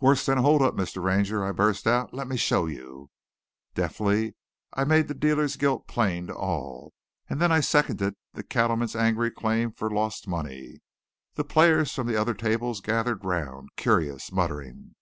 "Worse'n 0.00 0.38
a 0.38 0.42
hold 0.42 0.60
up, 0.60 0.74
Mr. 0.74 1.00
Ranger," 1.00 1.44
I 1.44 1.52
burst 1.52 1.86
out. 1.86 2.12
"Let 2.12 2.26
me 2.26 2.36
show 2.36 2.66
you." 2.66 3.10
Deftly 3.76 4.34
I 4.74 4.82
made 4.82 5.06
the 5.06 5.14
dealer's 5.14 5.54
guilt 5.54 5.86
plain 5.86 6.26
to 6.26 6.34
all, 6.34 6.92
and 7.30 7.40
then 7.40 7.52
I 7.52 7.60
seconded 7.60 8.16
the 8.32 8.42
cattleman's 8.42 8.96
angry 8.96 9.30
claim 9.30 9.70
for 9.70 9.88
lost 9.88 10.26
money. 10.26 10.80
The 11.34 11.44
players 11.44 11.94
from 11.94 12.12
other 12.12 12.34
tables 12.34 12.80
gathered 12.80 13.24
round, 13.24 13.68
curious, 13.76 14.32
muttering. 14.32 14.96